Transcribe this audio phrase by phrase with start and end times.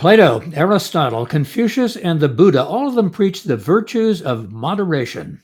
[0.00, 5.42] Plato, Aristotle, Confucius, and the Buddha, all of them preached the virtues of moderation.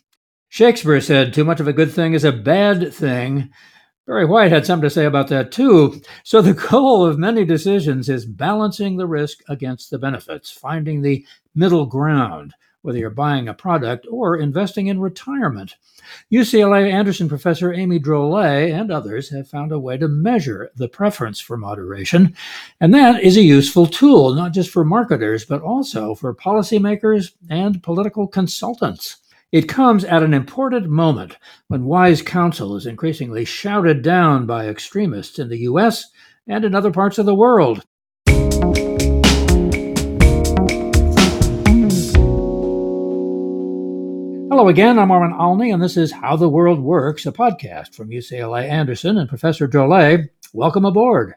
[0.48, 3.50] Shakespeare said, Too much of a good thing is a bad thing.
[4.06, 6.00] Barry White had something to say about that too.
[6.24, 11.26] So, the goal of many decisions is balancing the risk against the benefits, finding the
[11.54, 12.54] middle ground,
[12.86, 15.74] whether you're buying a product or investing in retirement.
[16.32, 21.40] UCLA Anderson professor Aimee Drolet and others have found a way to measure the preference
[21.40, 22.36] for moderation.
[22.80, 27.82] And that is a useful tool, not just for marketers, but also for policymakers and
[27.82, 29.16] political consultants.
[29.50, 35.38] It comes at an important moment when wise counsel is increasingly shouted down by extremists
[35.38, 36.04] in the US
[36.46, 37.84] and in other parts of the world.
[44.56, 48.08] Hello again, I'm Warren Olney, and this is How the World Works, a podcast from
[48.08, 50.30] UCLA Anderson and Professor Drolet.
[50.54, 51.34] Welcome aboard.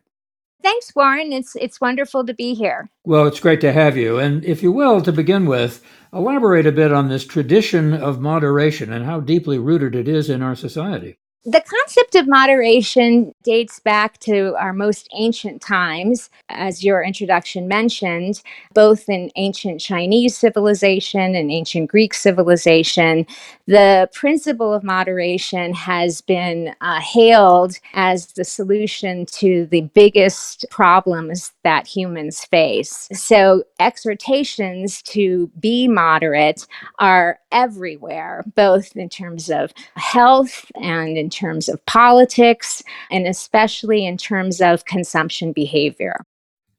[0.64, 1.34] Thanks, Warren.
[1.34, 2.90] It's it's wonderful to be here.
[3.04, 4.20] Well, it's great to have you.
[4.20, 8.94] And if you will, to begin with, elaborate a bit on this tradition of moderation
[8.94, 11.18] and how deeply rooted it is in our society.
[11.46, 18.42] The concept of moderation dates back to our most ancient times, as your introduction mentioned,
[18.74, 23.26] both in ancient Chinese civilization and ancient Greek civilization.
[23.68, 31.54] The principle of moderation has been uh, hailed as the solution to the biggest problems
[31.64, 33.08] that humans face.
[33.14, 36.68] So, exhortations to be moderate
[37.00, 44.18] are everywhere, both in terms of health and in terms of politics, and especially in
[44.18, 46.26] terms of consumption behavior.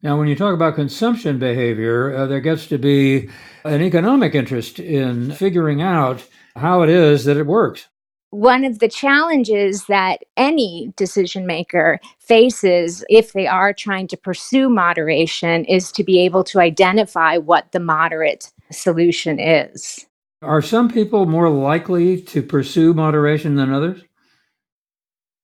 [0.02, 3.28] Now, when you talk about consumption behavior, uh, there gets to be
[3.64, 6.24] an economic interest in figuring out
[6.56, 7.86] how it is that it works.
[8.30, 14.68] One of the challenges that any decision maker faces if they are trying to pursue
[14.68, 20.06] moderation is to be able to identify what the moderate solution is.
[20.42, 24.00] Are some people more likely to pursue moderation than others?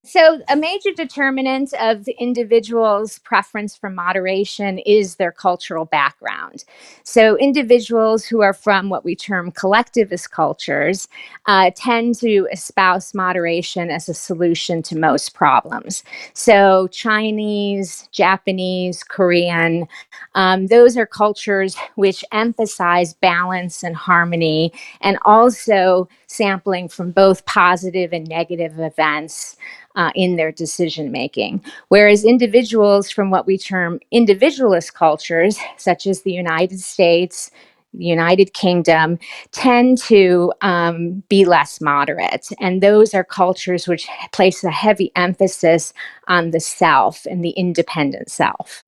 [0.07, 6.63] So, a major determinant of the individual's preference for moderation is their cultural background.
[7.03, 11.09] So, individuals who are from what we term collectivist cultures
[11.45, 16.05] uh, tend to espouse moderation as a solution to most problems.
[16.33, 19.89] So, Chinese, Japanese, Korean,
[20.35, 28.13] um, those are cultures which emphasize balance and harmony and also sampling from both positive
[28.13, 29.57] and negative events
[29.97, 31.61] uh, in their decision making.
[31.89, 37.51] Whereas individuals from what we term individualist cultures, such as the United States,
[37.93, 39.17] United Kingdom,
[39.51, 42.47] tend to um, be less moderate.
[42.59, 45.93] And those are cultures which place a heavy emphasis
[46.27, 48.83] on the self and the independent self.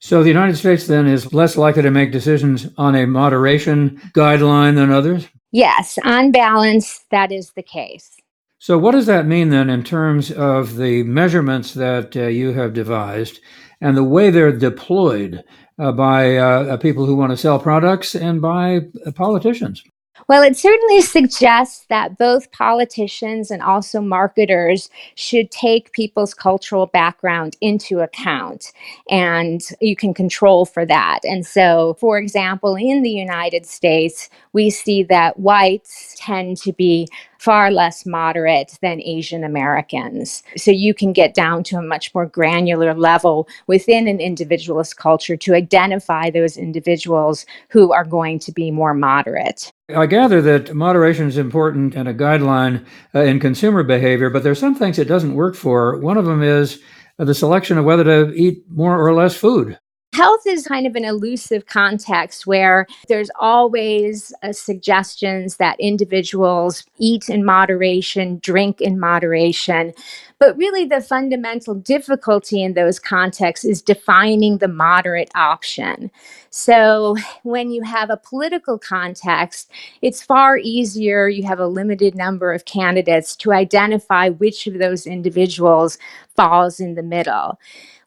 [0.00, 4.74] So the United States then is less likely to make decisions on a moderation guideline
[4.76, 5.28] than others?
[5.50, 8.16] Yes, on balance, that is the case.
[8.64, 12.72] So, what does that mean then in terms of the measurements that uh, you have
[12.72, 13.40] devised
[13.78, 15.44] and the way they're deployed
[15.78, 19.84] uh, by uh, people who want to sell products and by uh, politicians?
[20.28, 27.58] Well, it certainly suggests that both politicians and also marketers should take people's cultural background
[27.60, 28.72] into account,
[29.10, 31.20] and you can control for that.
[31.24, 37.08] And so, for example, in the United States, we see that whites tend to be
[37.44, 40.42] far less moderate than Asian Americans.
[40.56, 45.36] So you can get down to a much more granular level within an individualist culture
[45.36, 49.70] to identify those individuals who are going to be more moderate.
[49.94, 52.82] I gather that moderation is important and a guideline
[53.14, 55.98] uh, in consumer behavior, but there's some things it doesn't work for.
[55.98, 56.80] One of them is
[57.18, 59.78] the selection of whether to eat more or less food.
[60.14, 67.28] Health is kind of an elusive context where there's always uh, suggestions that individuals eat
[67.28, 69.92] in moderation, drink in moderation.
[70.38, 76.12] But really, the fundamental difficulty in those contexts is defining the moderate option.
[76.50, 79.68] So, when you have a political context,
[80.00, 81.28] it's far easier.
[81.28, 85.98] You have a limited number of candidates to identify which of those individuals
[86.36, 87.58] falls in the middle.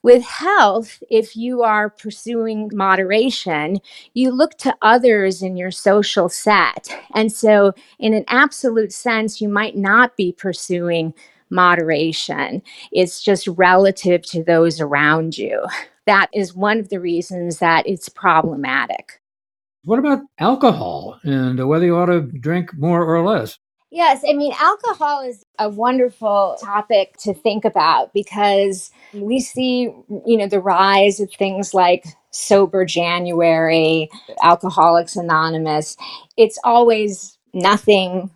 [0.03, 3.79] With health, if you are pursuing moderation,
[4.13, 6.89] you look to others in your social set.
[7.13, 11.13] And so, in an absolute sense, you might not be pursuing
[11.49, 12.61] moderation.
[12.91, 15.65] It's just relative to those around you.
[16.05, 19.21] That is one of the reasons that it's problematic.
[19.83, 23.57] What about alcohol and whether you ought to drink more or less?
[23.89, 29.83] Yes, I mean, alcohol is a wonderful topic to think about because we see,
[30.25, 34.09] you know, the rise of things like Sober January,
[34.43, 35.95] Alcoholics Anonymous.
[36.35, 38.29] It's always nothing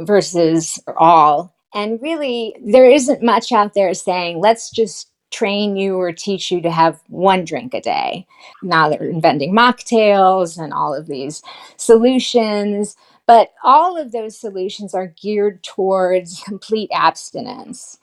[0.00, 1.54] versus all.
[1.74, 6.62] And really, there isn't much out there saying, let's just train you or teach you
[6.62, 8.26] to have one drink a day.
[8.62, 11.42] Now they're inventing mocktails and all of these
[11.76, 12.96] solutions.
[13.26, 17.98] But all of those solutions are geared towards complete abstinence.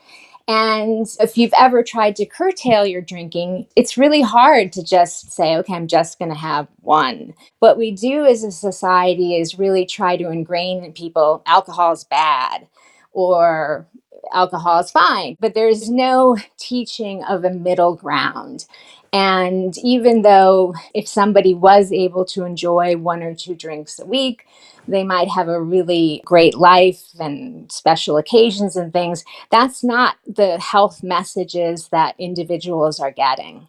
[0.48, 5.58] And if you've ever tried to curtail your drinking, it's really hard to just say,
[5.58, 7.34] okay, I'm just going to have one.
[7.62, 12.06] What we do as a society is really try to ingrain in people alcohol is
[12.06, 12.68] bad
[13.14, 13.88] or
[14.36, 18.68] alcohol is fine, but there's no teaching of a middle ground.
[19.14, 24.46] And even though if somebody was able to enjoy one or two drinks a week,
[24.88, 29.26] they might have a really great life and special occasions and things.
[29.50, 33.68] That's not the health messages that individuals are getting.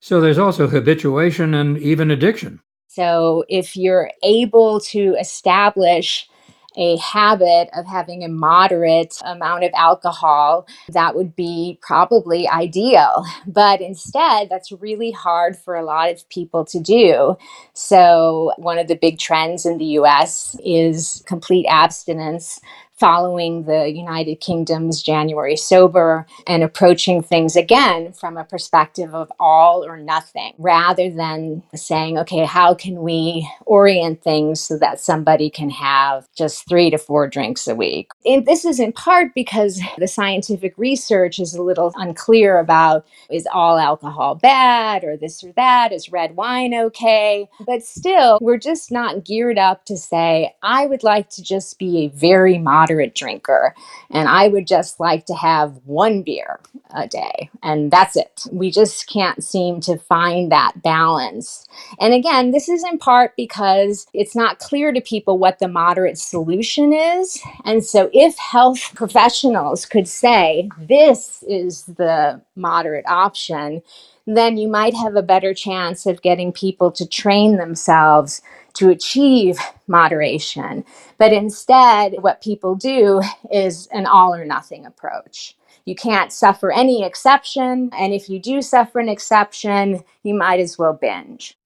[0.00, 2.60] So there's also habituation and even addiction.
[2.86, 6.28] So if you're able to establish
[6.76, 13.24] a habit of having a moderate amount of alcohol, that would be probably ideal.
[13.46, 17.36] But instead, that's really hard for a lot of people to do.
[17.72, 22.60] So, one of the big trends in the US is complete abstinence
[22.96, 29.84] following the United Kingdom's January sober and approaching things again from a perspective of all
[29.84, 35.68] or nothing rather than saying, okay, how can we orient things so that somebody can
[35.68, 38.10] have just three to four drinks a week?
[38.24, 43.46] And this is in part because the scientific research is a little unclear about is
[43.52, 45.92] all alcohol bad or this or that?
[45.92, 47.48] Is red wine okay?
[47.66, 52.04] But still, we're just not geared up to say, I would like to just be
[52.04, 53.74] a very moderate moderate drinker.
[54.10, 56.60] And I would just like to have one beer
[56.94, 58.46] a day, and that's it.
[58.52, 61.66] We just can't seem to find that balance.
[62.00, 66.18] And again, this is in part because it's not clear to people what the moderate
[66.18, 67.40] solution is.
[67.64, 73.82] And so, if health professionals could say, this is the moderate option,
[74.26, 78.42] then you might have a better chance of getting people to train themselves
[78.74, 80.84] to achieve moderation.
[81.18, 85.56] But instead, what people do is an all or nothing approach.
[85.84, 87.90] You can't suffer any exception.
[87.96, 91.56] And if you do suffer an exception, you might as well binge.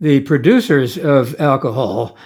[0.00, 2.16] The producers of alcohol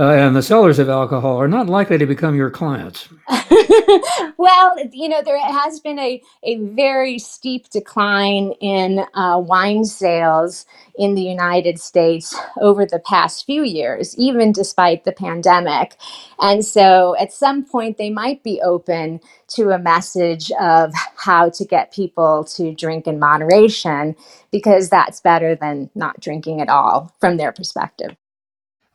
[0.00, 3.10] uh, and the sellers of alcohol are not likely to become your clients.
[4.38, 10.66] well, you know, there has been a, a very steep decline in uh, wine sales
[10.96, 15.96] in the United States over the past few years, even despite the pandemic.
[16.40, 21.64] And so at some point, they might be open to a message of how to
[21.66, 24.16] get people to drink in moderation
[24.50, 28.16] because that's better than not drinking at all from their perspective.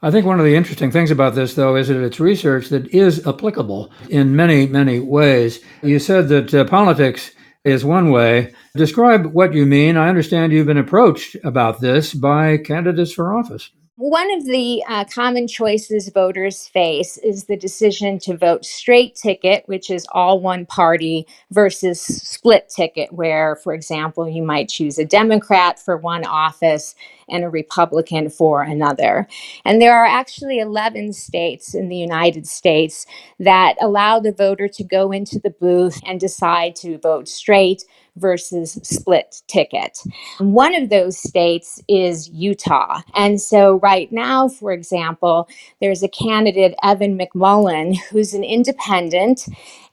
[0.06, 2.86] I think one of the interesting things about this, though, is that it's research that
[2.94, 5.62] is applicable in many, many ways.
[5.82, 7.32] You said that uh, politics
[7.64, 8.54] is one way.
[8.76, 9.98] Describe what you mean.
[9.98, 13.72] I understand you've been approached about this by candidates for office.
[13.98, 19.64] One of the uh, common choices voters face is the decision to vote straight ticket,
[19.68, 25.06] which is all one party, versus split ticket, where, for example, you might choose a
[25.06, 26.94] Democrat for one office
[27.30, 29.30] and a Republican for another.
[29.64, 33.06] And there are actually 11 states in the United States
[33.40, 37.86] that allow the voter to go into the booth and decide to vote straight
[38.18, 40.00] versus split ticket.
[40.40, 43.02] One of those states is Utah.
[43.16, 45.48] And so, right now, for example,
[45.82, 49.48] there's a candidate, Evan McMullin, who's an independent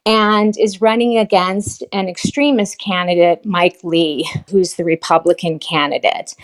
[0.05, 6.35] and is running against an extremist candidate, Mike Lee, who's the Republican candidate.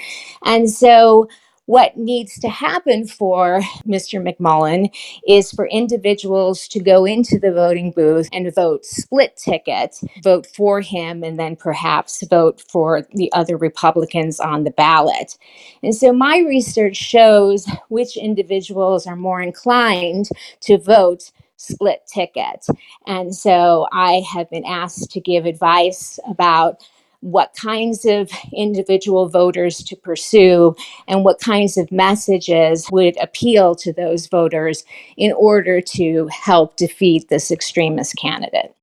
[0.44, 1.28] And so,
[1.68, 4.26] what needs to happen for Mr.
[4.26, 4.88] McMullin
[5.28, 10.80] is for individuals to go into the voting booth and vote split ticket, vote for
[10.80, 15.36] him, and then perhaps vote for the other Republicans on the ballot.
[15.82, 22.66] And so my research shows which individuals are more inclined to vote split ticket.
[23.06, 26.82] And so I have been asked to give advice about
[27.20, 30.74] what kinds of individual voters to pursue
[31.08, 34.84] and what kinds of messages would appeal to those voters
[35.16, 38.74] in order to help defeat this extremist candidate.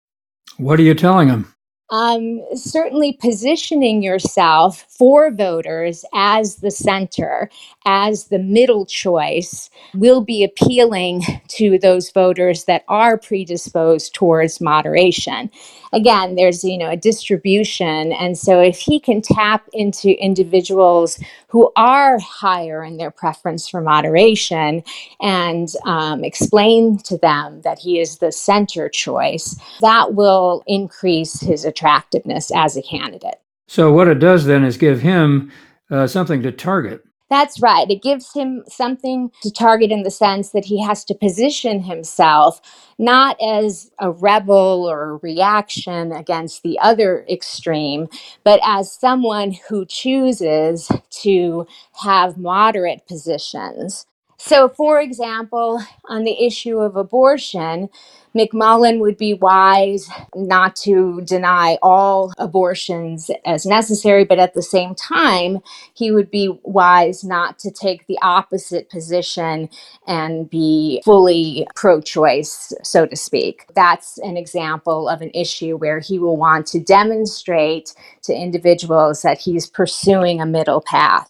[0.58, 1.55] What are you telling them?
[1.90, 7.50] Um, certainly positioning yourself for voters as the center,
[7.86, 15.52] as the middle choice, will be appealing to those voters that are predisposed towards moderation.
[15.94, 21.72] Again, there's you know a distribution, and so if he can tap into individuals who
[21.78, 24.84] are higher in their preference for moderation
[25.22, 31.64] and um, explain to them that he is the center choice, that will increase his
[31.76, 33.42] attractiveness as a candidate.
[33.68, 35.52] So, what it does then is give him
[35.90, 37.04] uh, something to target.
[37.30, 37.90] That's right.
[37.90, 42.62] It gives him something to target in the sense that he has to position himself
[43.00, 48.08] not as a rebel or a reaction against the other extreme,
[48.44, 51.66] but as someone who chooses to
[52.04, 54.06] have moderate positions.
[54.38, 57.90] So, for example, on the issue of abortion,
[58.36, 64.94] McMullin would be wise not to deny all abortions as necessary, but at the same
[64.94, 65.60] time,
[65.94, 69.70] he would be wise not to take the opposite position
[70.06, 73.66] and be fully pro choice, so to speak.
[73.74, 79.40] That's an example of an issue where he will want to demonstrate to individuals that
[79.40, 81.30] he's pursuing a middle path.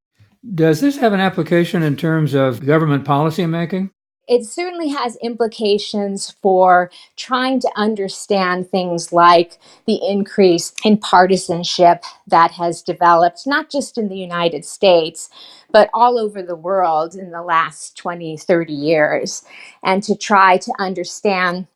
[0.53, 3.91] Does this have an application in terms of government policy making?
[4.27, 12.51] It certainly has implications for trying to understand things like the increase in partisanship that
[12.51, 15.29] has developed, not just in the United States,
[15.71, 19.43] but all over the world in the last 20, 30 years,
[19.83, 21.67] and to try to understand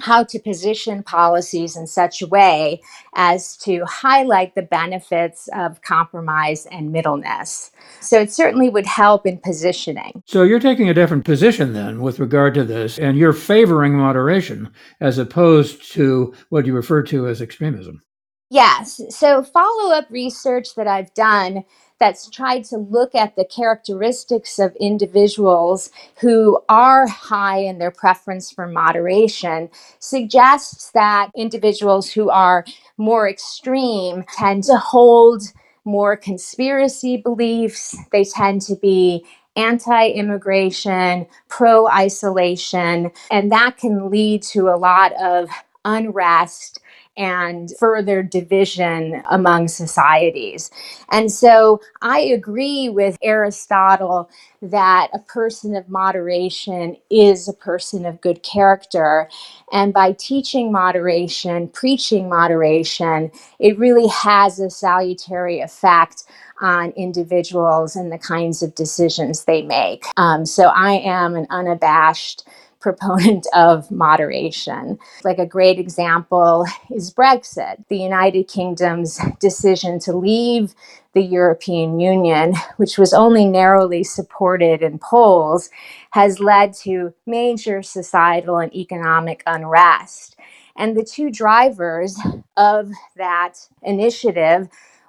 [0.00, 2.80] how to position policies in such a way
[3.14, 7.70] as to highlight the benefits of compromise and middleness.
[8.00, 10.22] So it certainly would help in positioning.
[10.26, 14.70] So you're taking a different position then with regard to this, and you're favoring moderation
[15.00, 18.02] as opposed to what you refer to as extremism.
[18.50, 19.00] Yes.
[19.10, 21.64] So follow up research that I've done
[21.98, 25.90] that's tried to look at the characteristics of individuals
[26.20, 32.64] who are high in their preference for moderation suggests that individuals who are
[32.96, 35.42] more extreme tend to hold
[35.84, 37.96] more conspiracy beliefs.
[38.12, 39.24] They tend to be
[39.56, 45.48] anti immigration, pro isolation, and that can lead to a lot of
[45.84, 46.80] unrest
[47.18, 50.70] and further division among societies.
[51.10, 54.30] And so I agree with Aristotle
[54.62, 59.28] that a person of moderation is a person of good character.
[59.72, 66.24] And by teaching moderation, preaching moderation, it really has a salutary effect
[66.60, 70.04] on individuals and the kinds of decisions they make.
[70.16, 72.48] Um, so I am an unabashed
[72.80, 74.98] proponent of moderation.
[75.24, 80.74] Like a great example is Brexit, the United Kingdom's decision to leave
[81.14, 85.70] the European Union, which was only narrowly supported in polls,
[86.12, 90.36] has led to major societal and economic unrest.
[90.76, 92.16] And the two drivers
[92.56, 94.68] of that initiative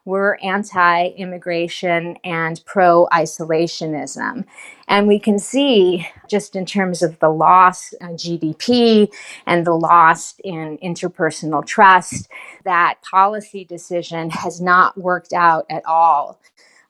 [0.10, 4.44] were anti immigration and pro isolationism.
[4.88, 9.14] And we can see, just in terms of the loss in GDP
[9.46, 12.28] and the loss in interpersonal trust,
[12.66, 16.42] that policy decision has not worked out at all.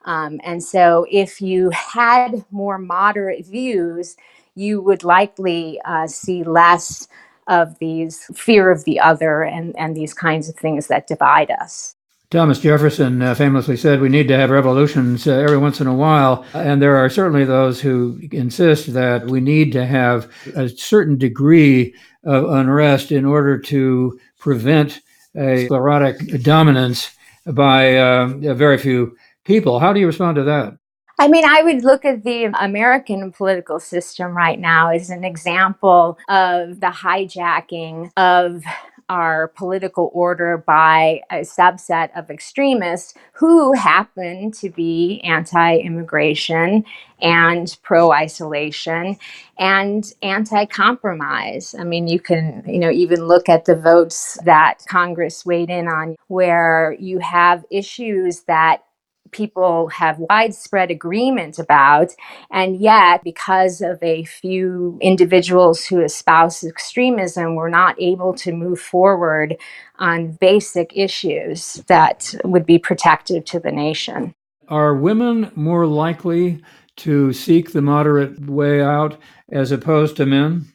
[0.06, 4.16] Um, and so, if you had more moderate views,
[4.56, 7.08] you would likely uh, see less
[7.48, 11.96] of these fear of the other and, and these kinds of things that divide us.
[12.32, 15.96] Thomas Jefferson uh, famously said, We need to have revolutions uh, every once in a
[15.96, 16.46] while.
[16.54, 21.96] And there are certainly those who insist that we need to have a certain degree
[22.24, 25.02] of unrest in order to prevent
[25.36, 27.16] a sclerotic dominance
[27.48, 29.80] by uh, very few people.
[29.80, 30.78] How do you respond to that?
[31.22, 36.18] I mean, I would look at the American political system right now as an example
[36.30, 38.64] of the hijacking of
[39.10, 46.86] our political order by a subset of extremists who happen to be anti immigration
[47.22, 49.18] and pro isolation
[49.58, 51.76] and anti compromise.
[51.78, 55.88] I mean, you can, you know, even look at the votes that Congress weighed in
[55.88, 58.84] on, where you have issues that
[59.32, 62.10] people have widespread agreement about.
[62.52, 68.80] And yet, because of a few individuals who espouse extremism, we're not able to move
[68.80, 69.58] forward
[69.98, 74.34] on basic issues that would be protective to the nation.
[74.68, 76.62] Are women more likely
[76.98, 79.18] to seek the moderate way out
[79.52, 80.68] as opposed to men?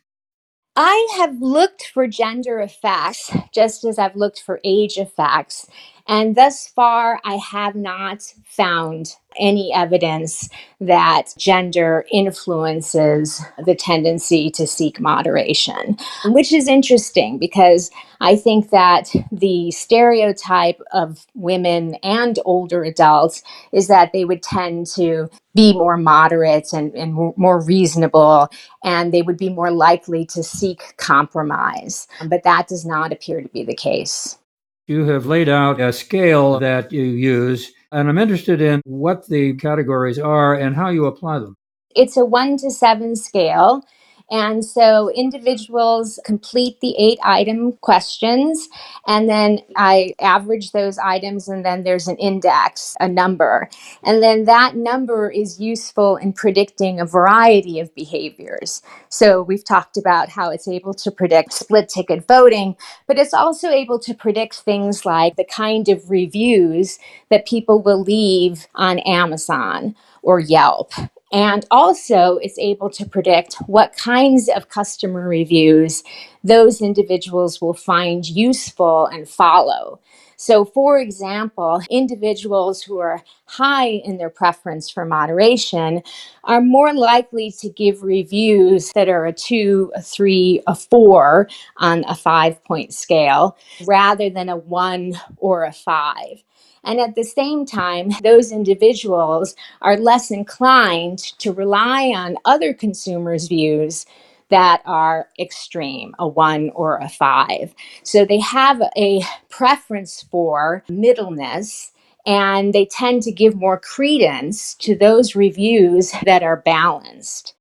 [0.76, 5.68] I have looked for gender effects just as I've looked for age effects.
[6.08, 10.48] And thus far, I have not found any evidence
[10.80, 19.10] that gender influences the tendency to seek moderation, which is interesting because I think that
[19.32, 25.96] the stereotype of women and older adults is that they would tend to be more
[25.96, 28.48] moderate and, and more reasonable,
[28.82, 32.08] and they would be more likely to seek compromise.
[32.26, 34.38] But that does not appear to be the case.
[34.86, 39.54] You have laid out a scale that you use, and I'm interested in what the
[39.54, 41.56] categories are and how you apply them.
[41.94, 43.82] It's a one to seven scale.
[44.30, 48.68] And so individuals complete the eight item questions,
[49.06, 53.68] and then I average those items, and then there's an index, a number.
[54.02, 58.82] And then that number is useful in predicting a variety of behaviors.
[59.10, 62.76] So we've talked about how it's able to predict split ticket voting,
[63.06, 66.98] but it's also able to predict things like the kind of reviews
[67.30, 70.92] that people will leave on Amazon or Yelp
[71.34, 76.04] and also, it's able to predict what kinds of customer reviews
[76.44, 79.98] those individuals will find useful and follow.
[80.36, 86.02] So, for example, individuals who are high in their preference for moderation
[86.44, 91.48] are more likely to give reviews that are a two, a three, a four
[91.78, 93.56] on a five point scale
[93.88, 96.44] rather than a one or a five.
[96.84, 103.48] And at the same time, those individuals are less inclined to rely on other consumers'
[103.48, 104.06] views
[104.50, 107.74] that are extreme, a one or a five.
[108.02, 111.92] So they have a preference for middleness
[112.26, 117.54] and they tend to give more credence to those reviews that are balanced.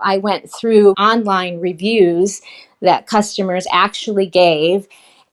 [0.00, 2.40] I went through online reviews
[2.80, 4.86] that customers actually gave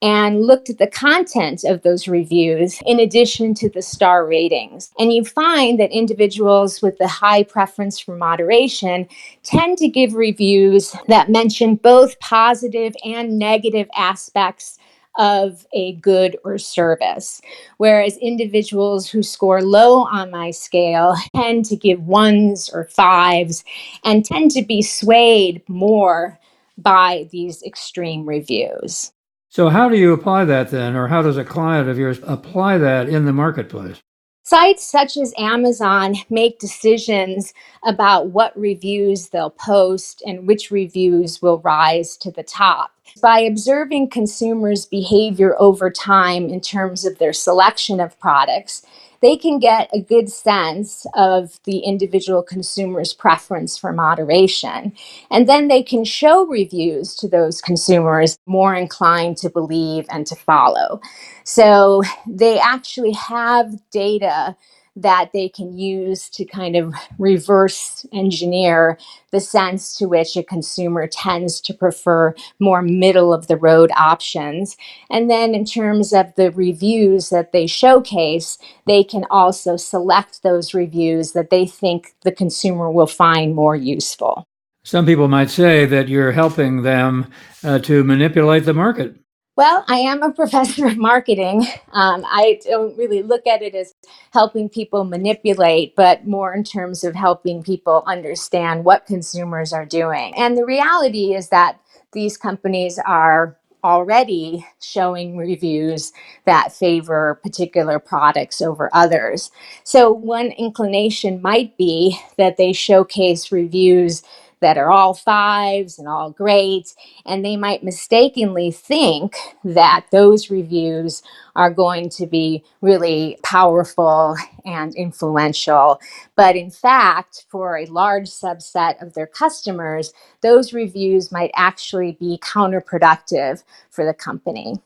[0.06, 4.92] and looked at the content of those reviews in addition to the star ratings.
[5.00, 9.08] And you find that individuals with the high preference for moderation
[9.42, 14.78] tend to give reviews that mention both positive and negative aspects
[15.18, 17.42] of a good or service.
[17.78, 23.64] Whereas individuals who score low on my scale tend to give ones or fives
[24.04, 26.38] and tend to be swayed more
[26.78, 29.14] by these extreme reviews.
[29.56, 32.78] So, how do you apply that then, or how does a client of yours apply
[32.80, 34.02] that in the marketplace?
[34.44, 37.54] Sites such as Amazon make decisions
[37.86, 42.95] about what reviews they'll post and which reviews will rise to the top.
[43.22, 48.86] By observing consumers' behavior over time in terms of their selection of products,
[49.22, 54.94] they can get a good sense of the individual consumer's preference for moderation.
[55.32, 60.36] And then they can show reviews to those consumers more inclined to believe and to
[60.36, 61.02] follow.
[61.44, 64.56] So they actually have data
[64.96, 68.98] that they can use to kind of reverse engineer
[69.32, 74.78] the sense to which a consumer tends to prefer more middle of the road options.
[75.10, 80.74] And then, in terms of the reviews that they showcase, they can also select those
[80.74, 84.46] reviews that they think the consumer will find more useful.
[84.86, 87.32] Some people might say that you're helping them
[87.64, 89.16] uh, to manipulate the market.
[89.56, 91.68] Well, I am a professor of marketing.
[91.94, 93.96] Um, I don't really look at it as
[94.34, 100.34] helping people manipulate, but more in terms of helping people understand what consumers are doing.
[100.38, 101.80] And the reality is that
[102.14, 106.14] these companies are already showing reviews
[106.46, 109.52] that favor particular products over others.
[109.84, 114.24] So, one inclination might be that they showcase reviews
[114.66, 116.96] that are all fives and all great.
[117.24, 121.22] And they might mistakenly think that those reviews
[121.56, 126.00] are going to be really powerful and influential.
[126.36, 132.40] But in fact, for a large subset of their customers, those reviews might actually be
[132.42, 134.82] counterproductive for the company.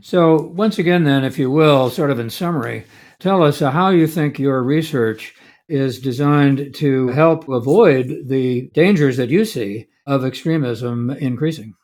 [0.00, 2.84] So, once again, then, if you will, sort of in summary,
[3.18, 5.34] tell us uh, how you think your research
[5.68, 11.74] is designed to help avoid the dangers that you see of extremism increasing.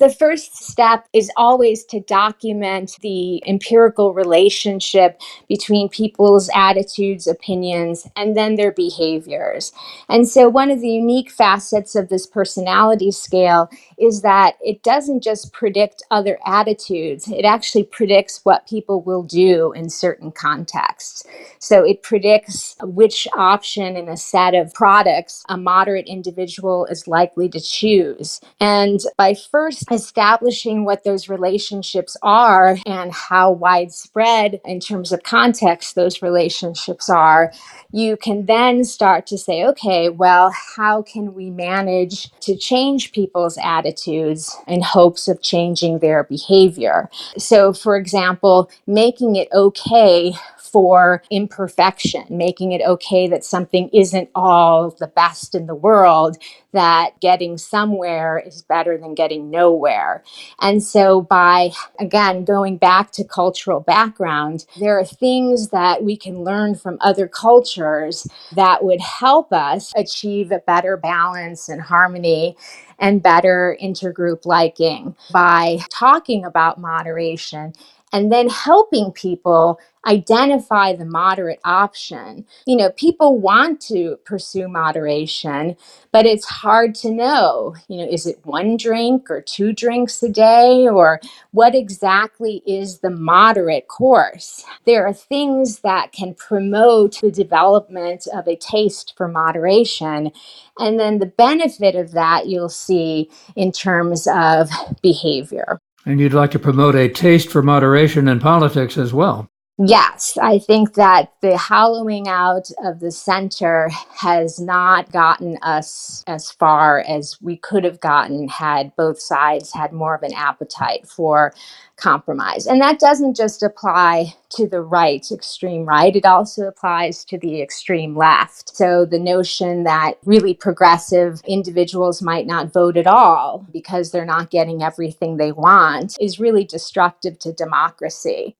[0.00, 8.34] The first step is always to document the empirical relationship between people's attitudes, opinions, and
[8.34, 9.72] then their behaviors.
[10.08, 15.22] And so, one of the unique facets of this personality scale is that it doesn't
[15.22, 21.24] just predict other attitudes, it actually predicts what people will do in certain contexts.
[21.58, 27.50] So, it predicts which option in a set of products a moderate individual is likely
[27.50, 28.40] to choose.
[28.60, 35.94] And by first establishing what those relationships are and how widespread in terms of context
[35.94, 37.52] those relationships are,
[37.92, 43.58] you can then start to say, okay, well, how can we manage to change people's
[43.62, 47.08] attitudes in hopes of changing their behavior?
[47.36, 50.32] So, for example, making it okay
[50.72, 56.36] for imperfection, making it okay that something isn't all the best in the world,
[56.72, 60.22] that getting somewhere is better than getting nowhere.
[60.60, 66.44] And so, by again going back to cultural background, there are things that we can
[66.44, 72.56] learn from other cultures that would help us achieve a better balance and harmony
[72.98, 77.72] and better intergroup liking by talking about moderation
[78.12, 82.46] and then helping people identify the moderate option.
[82.66, 85.76] You know, people want to pursue moderation,
[86.12, 87.74] but it's hard to know.
[87.88, 93.00] You know, is it one drink or two drinks a day, or what exactly is
[93.00, 94.64] the moderate course?
[94.86, 100.32] There are things that can promote the development of a taste for moderation.
[100.78, 104.70] And then the benefit of that you'll see in terms of
[105.02, 105.78] behavior.
[106.06, 109.50] And you'd like to promote a taste for moderation in politics as well.
[109.82, 116.50] Yes, I think that the hollowing out of the center has not gotten us as
[116.50, 121.54] far as we could have gotten had both sides had more of an appetite for
[121.96, 122.66] compromise.
[122.66, 127.62] And that doesn't just apply to the right, extreme right, it also applies to the
[127.62, 128.76] extreme left.
[128.76, 134.50] So the notion that really progressive individuals might not vote at all because they're not
[134.50, 138.56] getting everything they want is really destructive to democracy.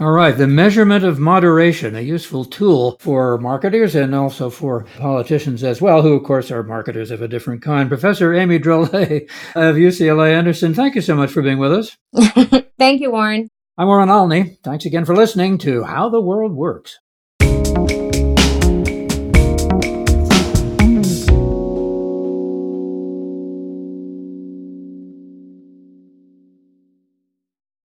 [0.00, 5.64] All right, the measurement of moderation, a useful tool for marketers and also for politicians
[5.64, 7.88] as well, who, of course, are marketers of a different kind.
[7.88, 11.96] Professor Aimee Drolet of UCLA Anderson, thank you so much for being with us.
[12.78, 13.48] thank you, Warren.
[13.76, 14.58] I'm Warren Olney.
[14.62, 17.00] Thanks again for listening to How the World Works.